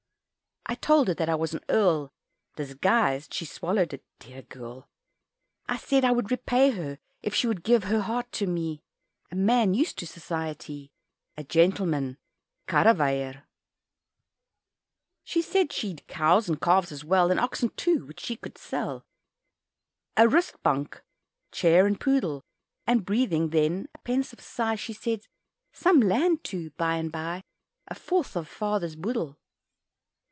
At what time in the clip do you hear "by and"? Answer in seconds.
26.77-27.11